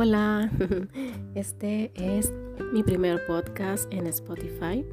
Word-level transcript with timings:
Hola, 0.00 0.48
este 1.34 1.90
es 1.96 2.32
mi 2.72 2.84
primer 2.84 3.26
podcast 3.26 3.92
en 3.92 4.06
Spotify 4.06 4.86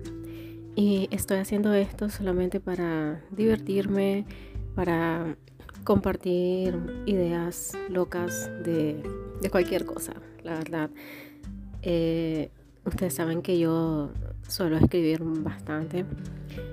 y 0.75 1.07
estoy 1.11 1.37
haciendo 1.37 1.75
esto 1.75 2.09
solamente 2.09 2.59
para 2.59 3.23
divertirme, 3.29 4.25
para 4.73 5.37
compartir 5.83 7.03
ideas 7.05 7.77
locas 7.87 8.49
de, 8.63 9.03
cualquier 9.51 9.85
cosa, 9.85 10.13
la 10.43 10.55
verdad. 10.55 10.89
Eh, 11.83 12.49
ustedes 12.83 13.13
saben 13.13 13.43
que 13.43 13.59
yo 13.59 14.09
suelo 14.47 14.75
escribir 14.75 15.21
bastante 15.21 16.03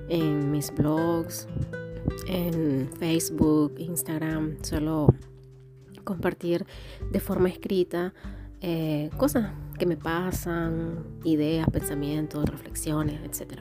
en 0.09 0.51
mis 0.51 0.75
blogs, 0.75 1.49
en 2.27 2.89
Facebook, 2.99 3.75
Instagram, 3.77 4.57
suelo 4.63 5.09
compartir 6.03 6.67
de 7.11 7.21
forma 7.21 7.49
escrita 7.49 8.13
eh, 8.61 9.11
cosas 9.17 9.51
que 9.79 9.87
me 9.87 9.97
pasan, 9.97 11.05
ideas, 11.25 11.69
pensamientos, 11.71 12.49
reflexiones, 12.49 13.21
etc. 13.25 13.61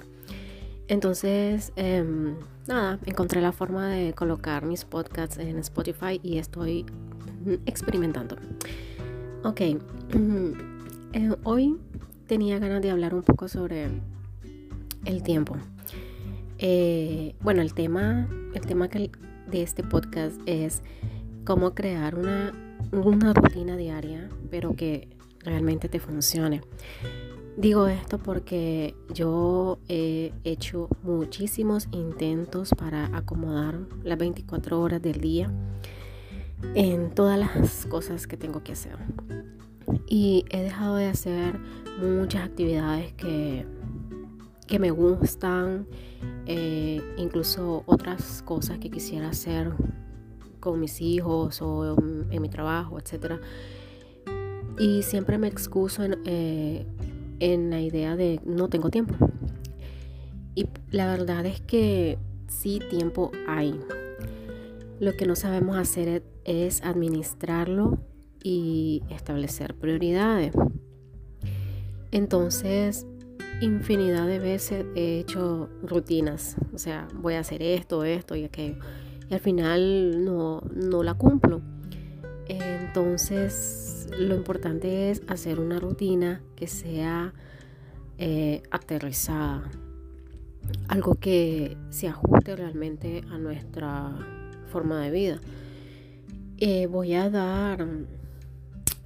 Entonces, 0.88 1.73
em, 1.76 2.36
nada, 2.67 3.00
encontré 3.05 3.41
la 3.41 3.52
forma 3.52 3.88
de 3.90 4.14
colocar 4.14 4.66
mis 4.66 4.86
podcasts 4.86 5.38
en 5.40 5.58
Spotify 5.58 6.20
y 6.22 6.38
estoy 6.38 6.86
experimentando. 7.66 8.36
Ok, 9.44 9.62
eh, 11.14 11.36
hoy 11.44 11.78
tenía 12.28 12.59
ganas 12.59 12.81
de 12.81 12.92
hablar 12.92 13.16
un 13.16 13.23
poco 13.23 13.48
sobre 13.48 13.89
el 15.05 15.23
tiempo. 15.23 15.58
Eh, 16.59 17.34
bueno, 17.42 17.62
el 17.64 17.73
tema, 17.73 18.28
el 18.53 18.62
tema 18.62 18.88
de 18.88 19.62
este 19.64 19.84
podcast 19.84 20.39
es 20.45 20.83
cómo 21.45 21.73
crear 21.73 22.16
una, 22.16 22.53
rutina 23.34 23.78
diaria, 23.78 24.30
pero 24.50 24.75
que 24.75 25.08
realmente 25.39 25.89
te 25.89 26.00
funcione. 26.00 26.61
Digo 27.58 27.88
esto 27.88 28.17
porque 28.17 28.95
yo 29.14 29.80
he 29.88 30.33
hecho 30.44 30.88
muchísimos 31.03 31.88
intentos 31.92 32.72
para 32.78 33.16
acomodar 33.16 33.80
las 34.03 34.17
24 34.17 34.80
horas 34.80 35.02
del 35.02 35.20
día 35.20 35.52
en 36.75 37.14
todas 37.14 37.38
las 37.38 37.86
cosas 37.88 38.28
que 38.28 38.38
tengo 38.38 38.64
que 38.64 38.72
hacer. 38.72 38.98
Y 40.08 40.45
he 40.50 40.61
dejado 40.61 40.95
de 40.95 41.08
hacer 41.08 41.59
muchas 42.02 42.45
actividades 42.45 43.14
que, 43.14 43.66
que 44.67 44.80
me 44.80 44.92
gustan, 44.92 45.88
eh, 46.45 47.02
incluso 47.17 47.83
otras 47.86 48.42
cosas 48.44 48.80
que 48.80 48.89
quisiera 48.89 49.30
hacer 49.30 49.73
con 50.62 50.80
mis 50.80 51.02
hijos 51.02 51.62
o 51.62 51.98
en, 52.30 52.42
mi 52.42 52.48
trabajo, 52.48 52.98
etc. 52.98 53.42
Y 54.80 55.04
siempre 55.04 55.38
me 55.38 55.48
excuso 55.48 56.04
eh, 56.26 56.86
en, 57.40 57.70
la 57.70 57.81
idea 57.81 58.16
de 58.16 58.40
no 58.45 58.70
tengo 58.70 58.89
tiempo. 58.89 59.16
Y 60.56 60.67
la 60.92 61.08
verdad 61.08 61.45
es 61.45 61.59
que 61.59 62.17
sí 62.48 62.80
tiempo 62.89 63.32
hay. 63.48 63.78
Lo 65.02 65.14
que 65.17 65.26
no 65.26 65.36
sabemos 65.36 65.76
hacer 65.78 66.23
es 66.45 66.82
administrarlo 66.84 67.98
y 68.44 69.04
establecer 69.09 69.76
prioridades. 69.76 70.54
Entonces, 72.12 73.08
infinidad 73.62 74.28
de 74.28 74.39
veces 74.39 74.86
he 74.95 75.20
hecho 75.20 75.70
rutinas. 75.82 76.56
O 76.73 76.78
sea, 76.78 77.08
voy 77.16 77.34
a 77.34 77.39
hacer 77.39 77.64
esto, 77.64 78.04
esto 78.04 78.36
y 78.36 78.44
aquello 78.44 78.78
y 79.31 79.33
al 79.33 79.39
final 79.39 80.25
no, 80.25 80.61
la 81.03 81.13
cumplo. 81.13 81.61
Entonces 82.47 84.09
lo 84.19 84.36
importante 84.36 85.09
es 85.09 85.21
hacer 85.27 85.58
una 85.58 85.80
rutina 85.80 86.43
que 86.58 86.67
sea 86.67 87.33
eh, 88.17 88.61
aterrizada, 88.71 89.64
algo 90.89 91.15
que 91.15 91.77
se 91.91 92.09
ajuste 92.09 92.58
realmente 92.58 93.23
a 93.31 93.37
nuestra 93.37 94.17
forma 94.67 94.99
de 94.99 95.11
vida. 95.11 95.39
Eh, 96.58 96.87
voy 96.87 97.14
a 97.14 97.30
dar 97.30 97.87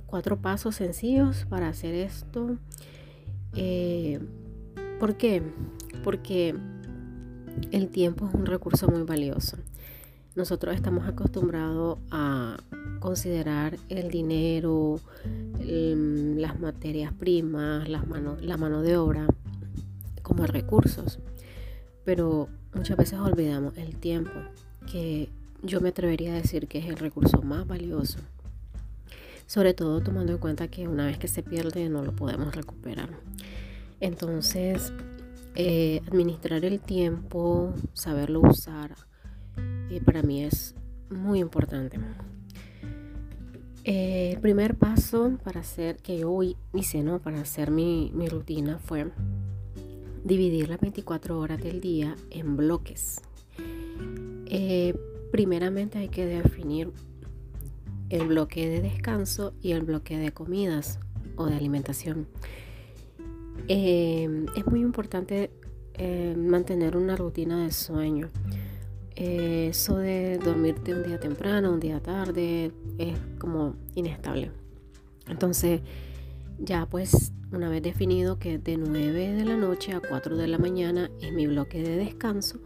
cuatro 0.08 0.42
pasos 0.42 0.76
sencillos 0.76 1.46
para 1.48 1.68
hacer 1.68 1.94
esto. 1.94 2.58
Eh, 3.54 4.20
¿Por 5.00 5.18
qué? 5.18 5.44
Porque 6.04 6.56
el 7.70 7.90
tiempo 7.90 8.28
es 8.28 8.34
un 8.34 8.48
recurso 8.48 8.88
muy 8.88 9.04
valioso. 9.04 9.58
Nosotros 10.36 10.76
estamos 10.76 11.08
acostumbrados 11.08 11.98
a 12.12 12.58
considerar 13.00 13.78
el 13.88 14.10
dinero, 14.10 15.00
las 15.60 16.60
materias 16.60 17.14
primas, 17.14 17.88
la 17.88 18.04
mano 18.04 18.82
de 18.82 18.98
obra 18.98 19.28
como 20.22 20.46
recursos, 20.46 21.20
pero 22.04 22.50
muchas 22.74 22.98
veces 22.98 23.20
olvidamos 23.20 23.78
el 23.78 23.96
tiempo, 23.96 24.34
que 24.92 25.30
yo 25.64 25.80
me 25.80 25.90
atrevería 25.90 26.34
a 26.34 26.42
decir 26.42 26.68
que 26.68 26.80
es 26.80 26.88
el 26.88 26.98
recurso 26.98 27.42
más 27.42 27.66
valioso, 27.66 28.20
sobre 29.46 29.74
todo 29.74 30.02
tomando 30.02 30.34
en 30.34 30.40
cuenta 30.40 30.68
que 30.68 30.88
una 30.88 31.06
vez 31.06 31.18
que 31.18 31.30
se 31.30 31.44
pierde 31.44 31.88
no 31.88 32.04
lo 32.04 32.14
podemos 32.14 32.54
recuperar. 32.54 33.10
Entonces, 34.02 34.92
eh, 35.56 36.02
administrar 36.08 36.66
el 36.66 36.82
tiempo, 36.82 37.74
saberlo 37.94 38.42
usar, 38.42 38.96
para 40.06 40.22
mí 40.24 40.44
es 40.44 40.76
muy 41.10 41.40
importante. 41.40 42.00
Eh, 43.88 44.32
el 44.34 44.40
primer 44.40 44.76
paso 44.76 45.38
para 45.44 45.60
hacer, 45.60 45.98
que 45.98 46.18
yo 46.18 46.40
hice, 46.74 47.04
¿no? 47.04 47.20
Para 47.20 47.42
hacer 47.42 47.70
mi, 47.70 48.12
rutina 48.28 48.80
fue 48.80 49.12
dividir 50.24 50.70
las 50.70 50.80
24 50.80 51.40
horas 51.40 51.62
del 51.62 51.82
día 51.82 52.16
en 52.32 52.58
bloques. 52.58 53.22
Eh, 54.48 54.96
primeramente 55.32 56.00
hay 56.00 56.10
que 56.10 56.26
definir 56.26 56.92
el 58.10 58.28
bloque 58.28 58.68
de 58.68 58.82
descanso 58.82 59.54
y 59.62 59.74
el 59.74 59.84
bloque 59.84 60.18
de 60.18 60.32
comidas 60.32 61.00
o 61.36 61.46
de 61.46 61.56
alimentación. 61.56 62.28
Eh, 63.68 64.46
es 64.56 64.66
muy 64.66 64.82
importante 64.82 65.52
mantener 66.36 66.98
una 66.98 67.16
rutina 67.16 67.64
de 67.64 67.72
sueño. 67.72 68.30
Eh, 69.16 69.68
eso 69.70 69.98
de 69.98 70.38
dormirte 70.38 70.94
un 70.94 71.04
día 71.04 71.20
temprano, 71.20 71.72
un 71.72 71.80
día 71.80 72.02
tarde, 72.02 72.72
es 72.98 73.18
como 73.40 73.76
inestable. 73.96 74.52
Entonces, 75.28 75.82
ya 76.60 76.86
pues 76.86 77.32
una 77.52 77.70
vez 77.70 77.82
definido 77.82 78.40
que 78.40 78.58
de 78.58 78.78
9 78.78 79.34
de 79.34 79.46
la 79.46 79.56
noche 79.56 79.94
a 79.94 80.02
4 80.02 80.36
de 80.36 80.48
la 80.48 80.58
mañana 80.58 81.10
es 81.22 81.32
mi 81.34 81.48
bloque 81.48 81.82
de 81.82 81.96
descanso, 81.96 82.60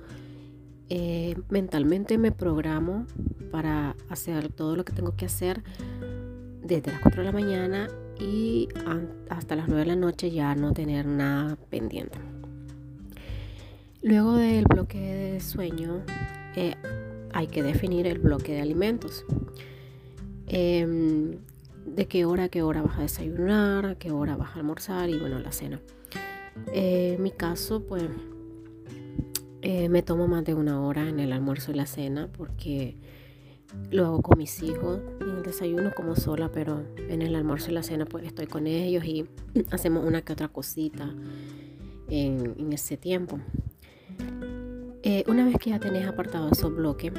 eh, 0.89 1.35
mentalmente 1.49 2.17
me 2.17 2.31
programo 2.31 3.05
para 3.51 3.95
hacer 4.09 4.51
todo 4.51 4.75
lo 4.75 4.83
que 4.85 4.93
tengo 4.93 5.15
que 5.15 5.25
hacer 5.25 5.63
desde 6.63 6.91
las 6.91 7.01
4 7.01 7.21
de 7.21 7.25
la 7.25 7.31
mañana 7.31 7.87
y 8.19 8.67
hasta 9.29 9.55
las 9.55 9.67
9 9.67 9.81
de 9.81 9.87
la 9.87 9.95
noche 9.95 10.31
ya 10.31 10.55
no 10.55 10.73
tener 10.73 11.05
nada 11.05 11.55
pendiente. 11.69 12.17
Luego 14.01 14.35
del 14.35 14.65
bloque 14.65 14.99
de 14.99 15.39
sueño 15.41 16.03
eh, 16.59 16.75
hay 17.31 17.47
que 17.47 17.63
definir 17.63 18.05
el 18.05 18.19
bloque 18.19 18.51
de 18.51 18.61
alimentos. 18.61 19.25
Em, 20.47 21.37
de 21.85 22.07
qué 22.07 22.25
hora 22.25 22.45
a 22.45 22.49
qué 22.49 22.61
hora 22.63 22.81
vas 22.81 22.97
a 22.97 23.01
desayunar, 23.01 23.85
a 23.85 23.95
qué 23.95 24.11
hora 24.11 24.35
vas 24.35 24.51
a 24.51 24.55
almorzar 24.55 25.09
y 25.09 25.17
bueno, 25.17 25.39
la 25.39 25.53
cena. 25.53 25.79
Eh, 26.73 27.15
en 27.17 27.23
mi 27.23 27.31
caso, 27.31 27.83
pues 27.83 28.03
eh, 29.61 29.87
me 29.87 30.01
tomo 30.01 30.27
más 30.27 30.43
de 30.43 30.53
una 30.53 30.81
hora 30.81 31.07
en 31.07 31.21
el 31.21 31.31
almuerzo 31.31 31.71
y 31.71 31.75
la 31.75 31.85
cena 31.85 32.29
porque 32.37 32.97
lo 33.89 34.05
hago 34.05 34.21
con 34.21 34.37
mis 34.37 34.61
hijos. 34.61 34.99
En 35.21 35.29
el 35.29 35.43
desayuno 35.43 35.91
como 35.95 36.17
sola, 36.17 36.51
pero 36.51 36.83
en 36.97 37.21
el 37.21 37.35
almuerzo 37.35 37.71
y 37.71 37.73
la 37.73 37.83
cena 37.83 38.05
pues 38.05 38.25
estoy 38.25 38.47
con 38.47 38.67
ellos 38.67 39.05
y 39.05 39.25
hacemos 39.71 40.05
una 40.05 40.23
que 40.23 40.33
otra 40.33 40.49
cosita 40.49 41.15
en, 42.09 42.55
en 42.57 42.73
ese 42.73 42.97
tiempo. 42.97 43.39
Eh, 45.11 45.23
una 45.27 45.43
vez 45.43 45.57
que 45.57 45.71
ya 45.71 45.79
tenés 45.79 46.07
apartado 46.07 46.51
esos 46.51 46.71
bloques, 46.71 47.11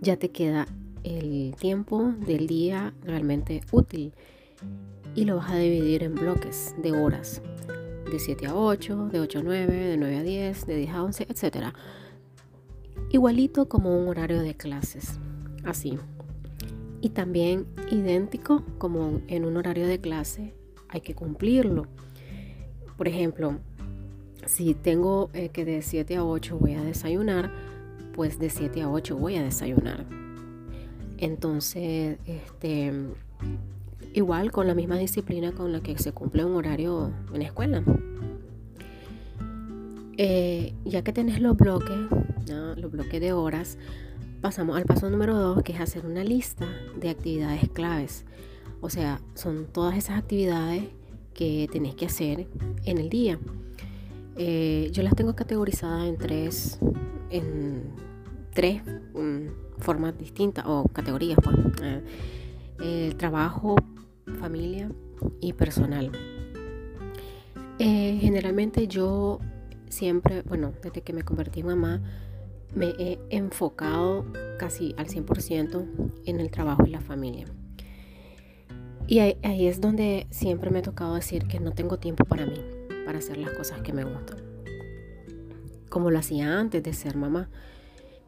ya 0.00 0.16
te 0.16 0.30
queda 0.30 0.68
el 1.02 1.56
tiempo 1.58 2.14
del 2.24 2.46
día 2.46 2.94
realmente 3.02 3.62
útil 3.72 4.12
y 5.16 5.24
lo 5.24 5.38
vas 5.38 5.50
a 5.50 5.56
dividir 5.56 6.04
en 6.04 6.14
bloques 6.14 6.76
de 6.80 6.92
horas, 6.92 7.42
de 8.08 8.20
7 8.20 8.46
a 8.46 8.54
8, 8.54 9.08
de 9.10 9.18
8 9.18 9.40
a 9.40 9.42
9, 9.42 9.74
de 9.74 9.96
9 9.96 10.16
a 10.18 10.22
10, 10.22 10.66
de 10.68 10.76
10 10.76 10.90
a 10.90 11.02
11, 11.02 11.26
etc. 11.28 11.56
Igualito 13.10 13.68
como 13.68 13.98
un 13.98 14.06
horario 14.06 14.40
de 14.40 14.54
clases, 14.54 15.18
así. 15.64 15.98
Y 17.00 17.08
también 17.08 17.66
idéntico 17.90 18.64
como 18.78 19.20
en 19.26 19.46
un 19.46 19.56
horario 19.56 19.88
de 19.88 20.00
clase 20.00 20.54
hay 20.88 21.00
que 21.00 21.16
cumplirlo. 21.16 21.88
Por 22.96 23.08
ejemplo, 23.08 23.58
si 24.46 24.74
tengo 24.74 25.30
eh, 25.34 25.50
que 25.50 25.64
de 25.64 25.82
7 25.82 26.16
a 26.16 26.24
8 26.24 26.58
voy 26.58 26.74
a 26.74 26.82
desayunar, 26.82 27.52
pues 28.14 28.38
de 28.38 28.50
7 28.50 28.82
a 28.82 28.90
8 28.90 29.16
voy 29.16 29.36
a 29.36 29.42
desayunar. 29.42 30.06
Entonces, 31.18 32.18
este, 32.26 32.92
igual 34.14 34.52
con 34.52 34.66
la 34.66 34.74
misma 34.74 34.96
disciplina 34.96 35.52
con 35.52 35.72
la 35.72 35.80
que 35.80 35.98
se 35.98 36.12
cumple 36.12 36.44
un 36.44 36.54
horario 36.54 37.12
en 37.32 37.38
la 37.38 37.44
escuela. 37.44 37.82
Eh, 40.16 40.74
ya 40.84 41.02
que 41.02 41.12
tenés 41.12 41.40
los 41.40 41.56
bloques, 41.56 41.96
los 42.76 42.90
bloques 42.90 43.20
de 43.20 43.32
horas, 43.32 43.78
pasamos 44.40 44.76
al 44.76 44.84
paso 44.84 45.10
número 45.10 45.36
dos, 45.36 45.62
que 45.62 45.72
es 45.72 45.80
hacer 45.80 46.06
una 46.06 46.24
lista 46.24 46.66
de 46.96 47.10
actividades 47.10 47.68
claves. 47.68 48.24
O 48.80 48.90
sea, 48.90 49.20
son 49.34 49.66
todas 49.66 49.96
esas 49.96 50.18
actividades 50.18 50.84
que 51.34 51.68
tenés 51.70 51.94
que 51.94 52.06
hacer 52.06 52.48
en 52.84 52.98
el 52.98 53.08
día. 53.10 53.38
Eh, 54.38 54.90
yo 54.92 55.02
las 55.02 55.14
tengo 55.14 55.34
categorizadas 55.34 56.08
en 56.08 56.16
tres, 56.16 56.78
en 57.30 57.90
tres 58.54 58.82
mm, 59.14 59.78
formas 59.78 60.16
distintas 60.16 60.64
o 60.66 60.84
categorías. 60.92 61.38
Pues. 61.42 61.56
Eh, 62.80 63.14
trabajo, 63.16 63.74
familia 64.38 64.90
y 65.40 65.52
personal. 65.52 66.12
generalmente 67.78 68.86
yo 68.86 69.40
siempre, 69.88 70.42
bueno, 70.42 70.72
desde 70.82 71.02
que 71.02 71.12
me 71.12 71.22
convertí 71.22 71.60
en 71.60 71.66
mamá, 71.66 72.02
me 72.74 72.90
he 72.98 73.18
enfocado 73.30 74.26
casi 74.58 74.94
al 74.96 75.06
100% 75.06 75.86
en 76.26 76.40
el 76.40 76.50
trabajo 76.50 76.84
y 76.86 76.90
la 76.90 77.00
familia. 77.00 77.46
Y 79.06 79.20
ahí, 79.20 79.66
es 79.66 79.80
donde 79.80 80.26
siempre 80.30 80.70
me 80.70 80.80
ha 80.80 80.82
tocado 80.82 81.14
decir 81.14 81.46
que 81.46 81.60
no 81.60 81.72
tengo 81.72 81.98
tiempo 81.98 82.24
para 82.24 82.44
mí, 82.44 82.60
para 83.08 83.20
hacer 83.20 83.38
las 83.38 83.52
cosas 83.52 83.80
que 83.80 83.94
me 83.94 84.04
gustan. 84.04 84.36
Como 85.88 86.10
lo 86.10 86.18
hacía 86.18 86.60
antes 86.60 86.82
de 86.82 86.92
ser 86.92 87.16
mamá. 87.16 87.48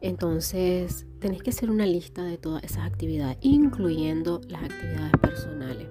Entonces, 0.01 1.05
tenéis 1.19 1.43
que 1.43 1.51
hacer 1.51 1.69
una 1.69 1.85
lista 1.85 2.23
de 2.23 2.39
todas 2.39 2.63
esas 2.63 2.87
actividades, 2.87 3.37
incluyendo 3.41 4.41
las 4.47 4.63
actividades 4.63 5.11
personales. 5.21 5.87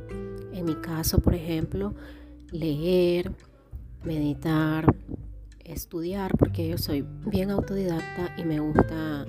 En 0.52 0.64
mi 0.64 0.74
caso, 0.74 1.20
por 1.20 1.36
ejemplo, 1.36 1.94
leer, 2.50 3.30
meditar, 4.02 4.92
estudiar 5.64 6.36
porque 6.36 6.68
yo 6.68 6.76
soy 6.76 7.06
bien 7.26 7.52
autodidacta 7.52 8.34
y 8.36 8.42
me 8.42 8.58
gusta 8.58 9.24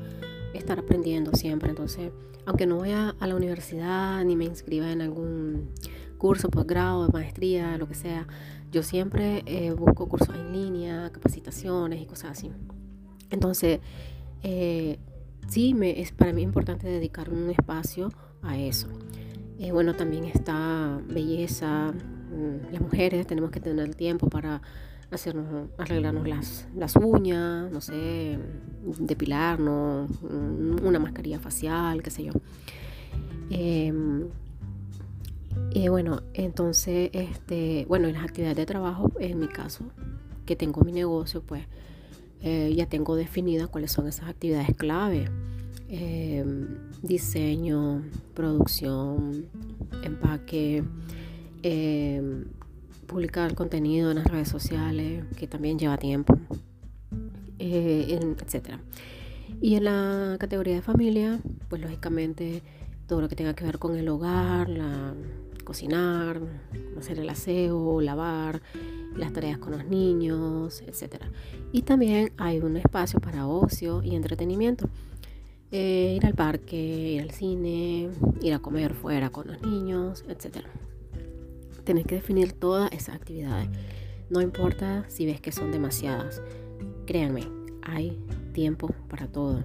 estar 0.56 0.80
aprendiendo 0.80 1.34
siempre. 1.36 1.70
Entonces, 1.70 2.12
aunque 2.48 2.66
no 2.66 2.80
vaya 2.80 3.16
a 3.20 3.28
la 3.28 3.36
universidad 3.36 4.26
ni 4.26 4.36
me 4.36 4.46
inscriba 4.46 4.92
en 4.92 5.02
algún 5.02 5.70
curso, 6.18 6.50
posgrado, 6.50 7.10
maestría, 7.10 7.78
lo 7.78 7.88
que 7.88 7.94
sea, 7.94 8.28
yo 8.72 8.84
siempre 8.84 9.44
eh, 9.46 9.72
busco 9.72 10.08
cursos 10.08 10.36
en 10.36 10.54
línea, 10.54 11.10
capacitaciones 11.12 12.02
y 12.02 12.06
cosas 12.06 12.32
así. 12.32 12.52
Entonces, 13.30 13.80
eh, 14.44 14.98
sí, 15.48 15.74
me, 15.74 16.00
es 16.00 16.12
para 16.12 16.32
mí 16.32 16.42
importante 16.42 16.88
dedicar 16.88 17.30
un 17.30 17.50
espacio 17.50 18.12
a 18.42 18.58
eso. 18.58 18.88
Eh, 19.60 19.72
bueno, 19.72 19.94
también 19.96 20.24
está 20.24 21.00
belleza. 21.08 21.92
Mm, 21.92 22.72
las 22.72 22.82
mujeres 22.82 23.28
tenemos 23.28 23.52
que 23.52 23.60
tener 23.60 23.94
tiempo 23.94 24.30
para 24.30 24.62
hacernos, 25.12 25.70
arreglarnos 25.78 26.26
las, 26.26 26.68
las 26.74 26.96
uñas, 26.96 27.70
no 27.70 27.82
sé, 27.82 28.40
depilarnos, 29.00 30.10
una 30.22 31.00
mascarilla 31.00 31.40
facial, 31.40 32.02
qué 32.02 32.10
sé 32.10 32.24
yo. 32.24 32.32
Y 35.82 35.88
bueno, 35.90 36.22
entonces, 36.36 37.10
este, 37.12 37.86
bueno, 37.88 38.08
en 38.08 38.14
las 38.14 38.24
actividades 38.24 38.56
de 38.56 38.68
trabajo, 38.68 39.12
en 39.20 39.40
mi 39.40 39.48
caso, 39.48 39.84
que 40.46 40.56
tengo 40.56 40.84
mi 40.84 40.92
negocio, 40.92 41.42
pues 41.42 41.64
eh, 42.44 42.72
ya 42.76 42.86
tengo 42.86 43.16
definidas 43.16 43.68
cuáles 43.68 43.92
son 43.92 44.08
esas 44.08 44.30
actividades 44.30 44.76
clave. 44.78 45.26
Em, 45.90 46.68
diseño, 47.02 48.04
producción, 48.36 49.48
empaque, 50.04 50.84
eh, 51.64 52.44
publicar 53.08 53.56
contenido 53.56 54.12
en 54.12 54.18
las 54.18 54.28
redes 54.28 54.50
sociales, 54.50 55.26
que 55.36 55.48
también 55.48 55.80
lleva 55.80 55.98
tiempo, 55.98 56.38
eh, 57.58 58.20
etc. 58.40 58.76
Y 59.60 59.78
en 59.78 59.86
la 59.86 60.38
categoría 60.40 60.76
de 60.76 60.84
familia, 60.84 61.40
pues 61.70 61.82
lógicamente 61.82 62.62
todo 63.08 63.20
lo 63.20 63.28
que 63.28 63.36
tenga 63.36 63.56
que 63.56 63.66
ver 63.66 63.80
con 63.80 63.96
el 63.98 64.08
hogar, 64.10 64.70
la, 64.70 65.16
cocinar, 65.64 66.40
hacer 66.98 67.20
el 67.20 67.30
aseo, 67.30 68.02
lavar, 68.02 68.62
las 69.16 69.34
tareas 69.34 69.58
con 69.58 69.72
los 69.72 69.86
niños, 69.86 70.82
etc. 70.88 71.24
Y 71.72 71.84
también 71.84 72.32
hay 72.38 72.60
un 72.60 72.78
espacio 72.78 73.20
para 73.20 73.48
ocio 73.48 74.02
y 74.04 74.16
entretenimiento. 74.16 74.90
Eh, 75.72 76.16
ir 76.18 76.26
al 76.26 76.34
parque, 76.34 76.76
ir 76.76 77.22
al 77.22 77.32
cine, 77.32 78.10
ir 78.42 78.54
a 78.54 78.60
comer 78.60 78.94
fuera 78.94 79.30
con 79.30 79.48
los 79.48 79.62
niños, 79.62 80.26
etcétera 80.28 80.70
tenés 81.84 82.06
que 82.06 82.16
definir 82.16 82.54
todas 82.54 82.92
esas 82.92 83.16
actividades. 83.16 83.70
No 84.30 84.42
importa 84.42 85.06
si 85.10 85.26
ves 85.26 85.42
que 85.42 85.52
son 85.52 85.72
demasiadas. 85.72 86.42
Créanme, 87.06 87.48
hay 87.82 88.20
tiempo 88.54 88.88
para 89.10 89.28
todo. 89.28 89.64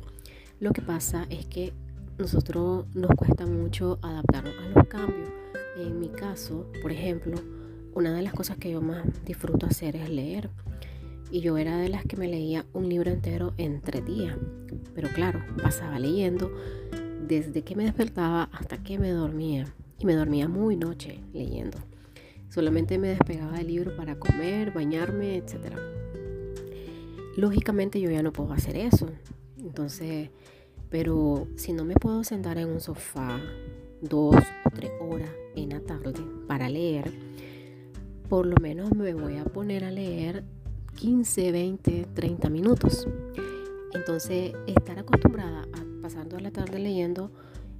Lo 0.58 0.72
que 0.72 0.82
pasa 0.82 1.26
es 1.30 1.46
que 1.46 1.72
nosotros 2.18 2.86
nos 2.94 3.10
cuesta 3.12 3.46
mucho 3.46 3.98
adaptarnos 4.02 4.54
a 4.58 4.78
los 4.78 4.88
cambios. 4.88 5.30
En 5.76 6.00
mi 6.00 6.08
caso, 6.08 6.66
por 6.80 6.90
ejemplo, 6.90 7.36
una 7.94 8.14
de 8.14 8.22
las 8.22 8.32
cosas 8.32 8.56
que 8.56 8.70
yo 8.70 8.80
más 8.80 9.04
disfruto 9.24 9.66
hacer 9.66 9.94
es 9.96 10.08
leer. 10.08 10.48
Y 11.30 11.40
yo 11.40 11.58
era 11.58 11.76
de 11.76 11.88
las 11.88 12.04
que 12.04 12.16
me 12.16 12.28
leía 12.28 12.64
un 12.72 12.88
libro 12.88 13.10
entero 13.10 13.52
en 13.58 13.82
tres 13.82 14.04
días. 14.06 14.36
Pero 14.94 15.08
claro, 15.08 15.44
pasaba 15.62 15.98
leyendo 15.98 16.50
desde 17.26 17.62
que 17.62 17.76
me 17.76 17.84
despertaba 17.84 18.48
hasta 18.52 18.82
que 18.82 18.98
me 18.98 19.10
dormía. 19.10 19.66
Y 19.98 20.06
me 20.06 20.14
dormía 20.14 20.48
muy 20.48 20.76
noche 20.76 21.20
leyendo. 21.32 21.78
Solamente 22.48 22.96
me 22.98 23.08
despegaba 23.08 23.58
del 23.58 23.66
libro 23.66 23.96
para 23.96 24.18
comer, 24.18 24.72
bañarme, 24.72 25.36
etc. 25.36 25.74
Lógicamente 27.36 28.00
yo 28.00 28.10
ya 28.10 28.22
no 28.22 28.32
puedo 28.32 28.52
hacer 28.52 28.76
eso. 28.76 29.08
Entonces, 29.58 30.30
pero 30.88 31.48
si 31.56 31.72
no 31.72 31.84
me 31.84 31.94
puedo 31.94 32.24
sentar 32.24 32.56
en 32.56 32.68
un 32.68 32.80
sofá 32.80 33.40
dos 34.00 34.36
o 34.76 34.80
tres 34.80 34.90
horas 35.00 35.30
en 35.54 35.70
la 35.70 35.80
tarde 35.80 36.12
para 36.46 36.68
leer, 36.68 37.12
por 38.28 38.46
lo 38.46 38.56
menos 38.60 38.94
me 38.94 39.14
voy 39.14 39.36
a 39.36 39.44
poner 39.44 39.84
a 39.84 39.90
leer 39.90 40.44
15, 40.96 41.52
20, 41.52 42.06
30 42.14 42.50
minutos. 42.50 43.08
Entonces, 43.94 44.52
estar 44.66 44.98
acostumbrada 44.98 45.62
a 45.62 46.02
pasar 46.02 46.26
toda 46.26 46.42
la 46.42 46.50
tarde 46.50 46.78
leyendo 46.78 47.30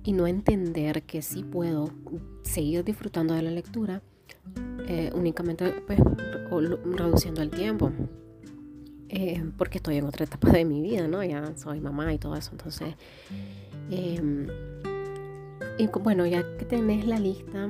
y 0.05 0.13
no 0.13 0.27
entender 0.27 1.03
que 1.03 1.23
sí 1.23 1.43
puedo 1.43 1.91
seguir 2.43 2.85
disfrutando 2.85 3.35
de 3.35 3.43
la 3.43 3.51
lectura, 3.51 4.03
eh, 4.89 5.11
únicamente 5.15 5.83
pues, 5.87 5.99
reduciendo 6.51 7.43
el 7.43 7.51
tiempo. 7.51 7.91
Eh, 9.09 9.45
porque 9.57 9.79
estoy 9.79 9.97
en 9.97 10.05
otra 10.05 10.25
etapa 10.25 10.51
de 10.51 10.65
mi 10.65 10.81
vida, 10.81 11.07
¿no? 11.07 11.23
Ya 11.23 11.57
soy 11.57 11.81
mamá 11.81 12.13
y 12.13 12.19
todo 12.19 12.35
eso. 12.35 12.51
Entonces, 12.53 12.95
em, 13.91 14.47
y 15.79 15.89
bueno, 15.89 16.27
ya 16.27 16.43
que 16.57 16.65
tenés 16.65 17.07
la 17.07 17.19
lista 17.19 17.69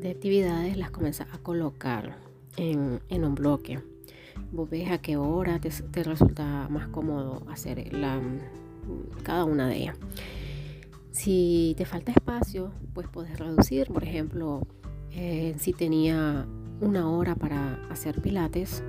de 0.00 0.10
actividades, 0.10 0.76
las 0.76 0.90
comienzas 0.90 1.28
a 1.32 1.38
colocar 1.38 2.18
en, 2.56 3.00
un 3.10 3.34
bloque. 3.34 3.80
Vos 4.52 4.68
ves 4.68 4.90
a 4.90 4.98
qué 4.98 5.16
hora 5.16 5.58
te, 5.58 6.02
resulta 6.02 6.68
más 6.68 6.88
cómodo 6.88 7.42
hacer 7.48 7.90
cada 9.22 9.44
una 9.44 9.68
de 9.68 9.76
ellas. 9.76 9.96
Si 11.12 11.74
te 11.78 11.86
falta 11.86 12.12
espacio, 12.12 12.72
pues 12.92 13.08
puedes 13.08 13.38
reducir, 13.38 13.86
por 13.86 14.04
ejemplo, 14.04 14.66
eh, 15.12 15.54
si 15.58 15.72
tenía 15.72 16.46
una 16.80 17.10
hora 17.10 17.34
para 17.36 17.86
hacer 17.88 18.20
pilates, 18.20 18.82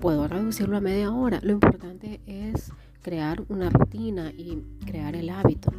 puedo 0.00 0.26
reducirlo 0.26 0.76
a 0.76 0.80
media 0.80 1.12
hora. 1.12 1.38
Lo 1.42 1.52
importante 1.52 2.20
es 2.26 2.72
crear 3.02 3.44
una 3.48 3.70
rutina 3.70 4.32
y 4.32 4.62
crear 4.84 5.14
el 5.14 5.30
hábito. 5.30 5.70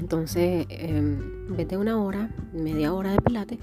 Entonces, 0.00 0.66
vete 1.50 1.76
una 1.76 2.02
hora, 2.02 2.30
media 2.54 2.94
hora 2.94 3.12
de 3.12 3.20
pilates 3.20 3.58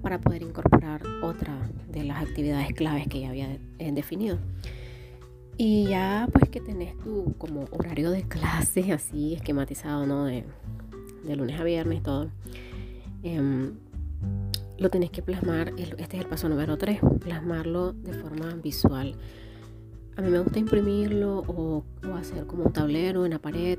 para 0.00 0.18
poder 0.18 0.40
incorporar 0.40 1.02
otra 1.22 1.54
de 1.90 2.02
las 2.02 2.22
actividades 2.22 2.72
claves 2.72 3.06
que 3.08 3.20
ya 3.20 3.28
había 3.28 3.58
eh, 3.78 3.92
definido. 3.92 4.38
Y 5.58 5.88
ya 5.88 6.26
pues 6.32 6.48
que 6.48 6.60
tenés 6.60 6.96
tu 6.96 7.34
como 7.36 7.66
horario 7.72 8.10
de 8.10 8.22
clase 8.22 8.90
así 8.90 9.34
esquematizado, 9.34 10.06
¿no? 10.06 10.24
De, 10.24 10.44
lunes 11.36 11.60
a 11.60 11.64
viernes 11.64 12.02
todo. 12.02 12.30
Em, 13.22 13.74
lo 14.78 14.88
tenés 14.88 15.10
que 15.10 15.20
plasmar, 15.20 15.74
este 15.76 16.16
es 16.16 16.22
el 16.22 16.26
paso 16.26 16.48
número 16.48 16.78
3, 16.78 17.00
plasmarlo 17.20 17.92
de 17.92 18.14
forma 18.14 18.54
visual. 18.54 19.14
A 20.16 20.22
mí 20.22 20.30
me 20.30 20.40
gusta 20.40 20.58
imprimirlo 20.58 21.44
o, 21.46 21.84
hacer 22.14 22.46
como 22.46 22.64
un 22.64 22.72
tablero 22.72 23.26
en 23.26 23.32
la 23.32 23.38
pared 23.38 23.78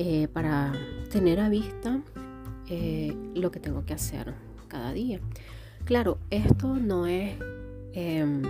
eh, 0.00 0.28
para 0.28 0.72
tener 1.10 1.40
a 1.40 1.48
vista 1.48 2.00
eh, 2.68 3.12
lo 3.34 3.50
que 3.50 3.58
tengo 3.58 3.84
que 3.84 3.94
hacer 3.94 4.32
cada 4.68 4.92
día. 4.92 5.18
Claro, 5.84 6.18
esto 6.30 6.76
no 6.76 7.08
es 7.08 7.34
em, 7.94 8.42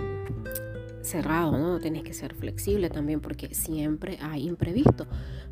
cerrado, 1.01 1.57
¿no? 1.57 1.79
Tienes 1.79 2.03
que 2.03 2.13
ser 2.13 2.35
flexible 2.35 2.91
también 2.91 3.19
porque 3.19 3.55
siempre 3.55 4.19
hay 4.21 4.47
imprevisto, 4.47 5.07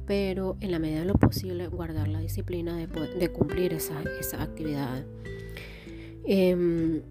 pero 0.06 0.56
en 0.62 0.72
la 0.72 0.78
medida 0.78 1.00
de 1.00 1.06
lo 1.06 1.16
posible 1.16 1.66
guardar 1.66 2.10
la 2.10 2.20
disciplina 2.20 2.78
de, 2.78 3.30
cumplir 3.30 3.74
esa, 3.74 4.00
esa 4.20 4.44
actividad. 4.44 5.04
Em, 6.26 7.02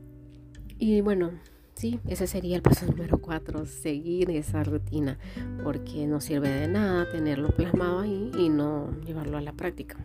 y 0.78 1.00
bueno, 1.00 1.32
sí, 1.76 2.00
ese 2.08 2.26
sería 2.26 2.56
el 2.56 2.62
paso 2.62 2.86
número 2.86 3.18
cuatro, 3.18 3.66
seguir 3.66 4.30
esa 4.30 4.64
rutina, 4.64 5.18
porque 5.62 6.06
no 6.06 6.20
sirve 6.20 6.48
de 6.48 6.68
nada 6.68 7.08
tenerlo 7.10 7.50
plasmado 7.50 8.00
ahí 8.00 8.32
y 8.36 8.48
no 8.48 8.90
llevarlo 9.04 9.36
a 9.36 9.42
la 9.42 9.52
práctica. 9.52 9.96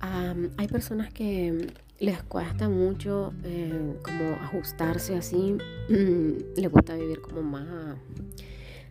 hay 0.00 0.68
personas 0.68 1.12
que 1.12 1.72
les 2.00 2.22
cuesta 2.24 2.68
mucho 2.68 3.32
eh, 3.44 3.96
como 4.02 4.34
ajustarse 4.42 5.16
así, 5.16 5.56
les 5.88 6.70
gusta 6.70 6.94
vivir 6.94 7.20
como 7.20 7.42
más, 7.42 7.96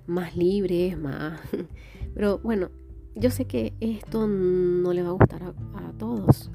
más 0.07 0.35
libres, 0.35 0.97
más... 0.97 1.39
Pero 2.13 2.39
bueno, 2.39 2.71
yo 3.15 3.29
sé 3.29 3.45
que 3.45 3.73
esto 3.79 4.27
no 4.27 4.91
le 4.91 5.03
va 5.03 5.09
a 5.09 5.13
gustar 5.13 5.43
a, 5.43 5.53
todos. 5.97 6.51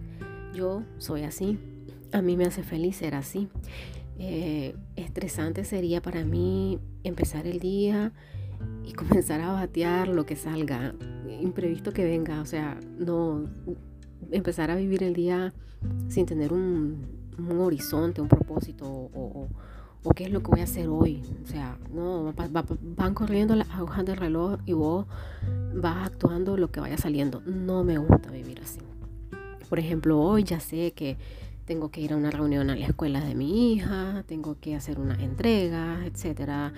Yo 0.54 0.84
soy 0.98 1.22
así, 1.22 1.58
a 2.12 2.22
mí 2.22 2.36
me 2.36 2.44
hace 2.44 2.62
feliz 2.62 2.96
ser 2.96 3.14
así. 3.14 3.48
Eh, 4.24 4.76
estresante 4.94 5.64
sería 5.64 6.00
para 6.00 6.24
mí 6.24 6.78
empezar 7.02 7.48
el 7.48 7.58
día 7.58 8.12
y 8.84 8.92
comenzar 8.92 9.40
a 9.40 9.50
batear 9.50 10.06
lo 10.06 10.24
que 10.24 10.36
salga, 10.36 10.94
imprevisto 11.40 11.92
que 11.92 12.04
venga, 12.04 12.40
o 12.40 12.46
sea, 12.46 12.78
no 12.98 13.46
empezar 14.30 14.70
a 14.70 14.76
vivir 14.76 15.02
el 15.02 15.14
día 15.14 15.52
sin 16.08 16.24
tener 16.24 16.52
un, 16.52 17.04
horizonte, 17.58 18.20
un 18.20 18.28
propósito 18.28 18.86
o, 18.86 19.48
qué 20.14 20.26
es 20.26 20.30
lo 20.30 20.40
que 20.40 20.52
voy 20.52 20.60
a 20.60 20.64
hacer 20.64 20.88
hoy. 20.88 21.24
O 21.42 21.48
sea, 21.48 21.76
no, 21.92 22.32
van 22.96 23.14
corriendo 23.14 23.56
las 23.56 23.70
agujas 23.70 24.04
del 24.04 24.18
reloj 24.18 24.60
y 24.66 24.72
vos 24.72 25.06
vas 25.74 26.06
actuando 26.06 26.56
lo 26.56 26.70
que 26.70 26.78
vaya 26.78 26.96
saliendo. 26.96 27.40
No 27.40 27.82
me 27.82 27.98
gusta 27.98 28.30
vivir 28.30 28.60
así. 28.60 28.78
Por 29.68 29.80
ejemplo, 29.80 30.20
hoy 30.20 30.44
ya 30.44 30.60
sé 30.60 30.92
que 30.92 31.16
tengo 31.64 31.90
que 31.90 32.00
ir 32.00 32.12
a 32.12 32.16
una 32.16 32.30
reunión 32.30 32.70
a 32.70 32.76
la 32.76 32.86
escuela 32.86 33.20
de 33.20 33.34
mi 33.34 33.72
hija, 33.72 34.24
tengo 34.26 34.58
que 34.60 34.74
hacer 34.74 34.98
una 34.98 35.14
entrega, 35.22 36.04
etcétera. 36.04 36.72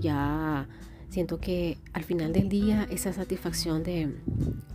Ya 0.00 0.68
siento 1.08 1.38
que 1.38 1.78
al 1.92 2.04
final 2.04 2.32
del 2.32 2.48
día 2.48 2.86
esa 2.90 3.12
satisfacción 3.12 3.82
de 3.82 4.14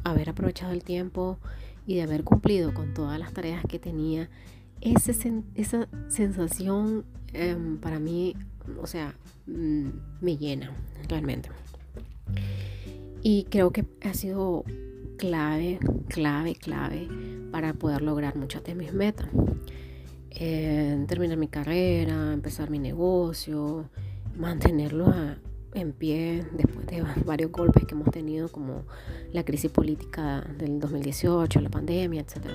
haber 0.04 0.30
aprovechado 0.30 0.74
el 0.74 0.84
tiempo 0.84 1.40
y 1.88 1.96
de 1.96 2.04
haber 2.04 2.24
cumplido 2.24 2.74
con 2.74 2.94
todas 2.94 3.20
las 3.20 3.34
tareas 3.34 3.64
que 3.68 3.80
tenía, 3.80 4.30
ese, 4.82 5.44
esa 5.56 5.88
sensación 6.10 7.06
em, 7.34 7.78
para 7.78 8.00
mí, 8.00 8.36
o 8.82 8.88
sea, 8.88 9.16
mm, 9.48 9.90
me 10.22 10.38
llena 10.38 10.72
realmente. 11.08 11.50
Y 13.22 13.46
creo 13.46 13.72
que 13.72 13.86
ha 14.04 14.14
sido 14.14 14.64
clave, 15.18 15.80
clave, 16.08 16.56
clave 16.56 17.08
para 17.52 17.74
poder 17.74 18.02
lograr 18.02 18.36
muchas 18.36 18.64
de 18.64 18.76
mis 18.76 18.94
metas. 18.94 19.30
terminar 20.30 21.38
mi 21.38 21.48
carrera, 21.48 22.34
empezar 22.34 22.70
mi 22.70 22.80
negocio, 22.80 23.90
mantenerlo 24.38 25.14
en 25.76 25.92
pie 25.92 26.46
después 26.54 26.86
de 26.88 27.04
varios 27.26 27.52
golpes 27.52 27.86
que 27.86 27.94
hemos 27.94 28.10
tenido 28.10 28.50
como 28.50 28.84
la 29.32 29.44
crisis 29.44 29.72
política 29.72 30.46
del 30.58 30.80
2018, 30.80 31.62
la 31.62 31.70
pandemia, 31.70 32.22
etc. 32.22 32.48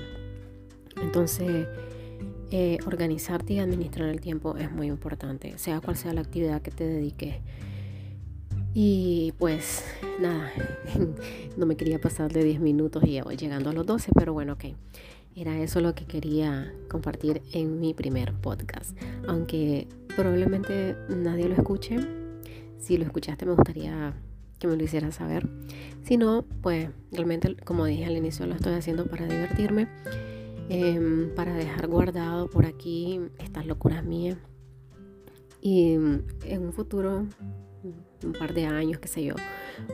Entonces, 1.01 1.67
eh, 2.51 2.77
organizarte 2.85 3.53
y 3.53 3.59
administrar 3.59 4.09
el 4.09 4.19
tiempo 4.19 4.57
es 4.57 4.71
muy 4.71 4.87
importante, 4.87 5.57
sea 5.57 5.79
cual 5.79 5.95
sea 5.95 6.13
la 6.13 6.21
actividad 6.21 6.61
que 6.61 6.71
te 6.71 6.83
dediques. 6.83 7.35
Y 8.73 9.33
pues 9.37 9.83
nada, 10.19 10.51
no 11.57 11.65
me 11.65 11.75
quería 11.75 11.99
pasar 11.99 12.31
de 12.31 12.43
10 12.43 12.61
minutos 12.61 13.03
y 13.05 13.21
llegando 13.35 13.69
a 13.69 13.73
los 13.73 13.85
12, 13.85 14.11
pero 14.15 14.33
bueno, 14.33 14.53
ok. 14.53 14.65
Era 15.35 15.57
eso 15.61 15.79
lo 15.79 15.95
que 15.95 16.05
quería 16.05 16.73
compartir 16.89 17.41
en 17.53 17.79
mi 17.79 17.93
primer 17.93 18.33
podcast. 18.33 18.97
Aunque 19.27 19.87
probablemente 20.15 20.97
nadie 21.09 21.47
lo 21.47 21.55
escuche, 21.55 21.97
si 22.79 22.97
lo 22.97 23.05
escuchaste 23.05 23.45
me 23.45 23.53
gustaría 23.53 24.13
que 24.59 24.67
me 24.67 24.75
lo 24.75 24.83
hicieras 24.83 25.15
saber. 25.15 25.49
Si 26.03 26.17
no, 26.17 26.45
pues 26.61 26.89
realmente 27.11 27.55
como 27.65 27.85
dije 27.85 28.05
al 28.05 28.17
inicio 28.17 28.45
lo 28.45 28.55
estoy 28.55 28.73
haciendo 28.73 29.05
para 29.05 29.25
divertirme, 29.25 29.87
em, 30.69 31.33
para 31.33 31.53
dejar 31.53 31.87
guardado 31.87 32.49
por 32.49 32.65
aquí 32.65 33.21
estas 33.39 33.65
locuras 33.65 34.03
mías. 34.03 34.37
Y 35.61 35.93
en 35.93 36.61
un 36.61 36.73
futuro, 36.73 37.25
un 38.27 38.33
par 38.33 38.53
de 38.53 38.65
años, 38.65 38.99
qué 38.99 39.07
sé 39.07 39.23
yo, 39.23 39.35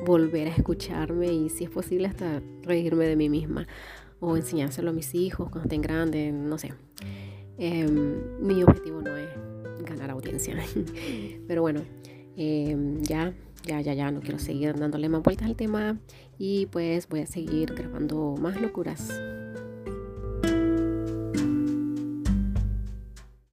volver 0.05 0.47
a 0.47 0.51
escucharme 0.51 1.27
y 1.27 1.49
si 1.49 1.63
es 1.63 1.69
posible 1.69 2.07
hasta 2.07 2.41
reírme 2.63 3.05
de 3.05 3.15
mí 3.15 3.29
misma 3.29 3.67
o 4.19 4.35
enseñárselo 4.35 4.89
a 4.89 4.93
mis 4.93 5.13
hijos 5.15 5.49
cuando 5.49 5.67
estén 5.67 5.81
grandes, 5.81 6.33
no 6.33 6.57
sé. 6.57 6.73
Em, 7.57 8.39
mi 8.39 8.63
objetivo 8.63 9.01
no 9.01 9.15
es 9.17 9.29
ganar 9.83 10.11
audiencia, 10.11 10.55
pero 11.47 11.61
bueno, 11.61 11.81
Em, 12.39 13.01
ya, 13.01 13.33
ya, 13.65 13.81
ya, 13.81 13.95
ya, 13.95 14.11
no 14.11 14.21
quiero 14.21 14.37
seguir 14.37 14.77
dándole 14.77 15.09
más 15.09 15.23
vueltas 15.23 15.47
al 15.47 15.55
tema 15.55 15.97
y 16.37 16.67
pues 16.67 17.09
voy 17.09 17.21
a 17.21 17.25
seguir 17.25 17.73
grabando 17.73 18.35
más 18.39 18.61
locuras. 18.61 19.09